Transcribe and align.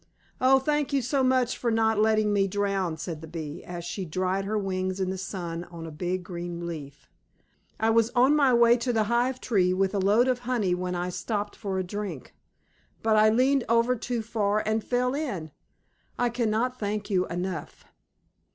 "Oh, 0.41 0.57
thank 0.57 0.91
you 0.93 1.01
so 1.03 1.21
much 1.23 1.55
for 1.59 1.69
not 1.69 1.99
letting 1.99 2.33
me 2.33 2.47
drown," 2.47 2.97
said 2.97 3.21
the 3.21 3.27
bee, 3.27 3.63
as 3.63 3.85
she 3.85 4.03
dried 4.03 4.45
her 4.45 4.57
wings 4.57 4.99
in 4.99 5.11
the 5.11 5.15
sun 5.19 5.63
on 5.65 5.85
a 5.85 5.91
big 5.91 6.23
green 6.23 6.65
leaf. 6.65 7.07
"I 7.79 7.91
was 7.91 8.09
on 8.15 8.35
my 8.35 8.51
way 8.51 8.77
to 8.77 8.91
the 8.91 9.03
hive 9.03 9.39
tree 9.39 9.75
with 9.75 9.93
a 9.93 9.99
load 9.99 10.27
of 10.27 10.39
honey 10.39 10.73
when 10.73 10.95
I 10.95 11.09
stopped 11.09 11.55
for 11.55 11.77
a 11.77 11.83
drink. 11.83 12.33
But 13.03 13.15
I 13.15 13.29
leaned 13.29 13.63
over 13.69 13.95
too 13.95 14.23
far 14.23 14.63
and 14.65 14.83
fell 14.83 15.13
in. 15.13 15.51
I 16.17 16.29
can 16.29 16.49
not 16.49 16.79
thank 16.79 17.11
you 17.11 17.27
enough!" 17.27 17.85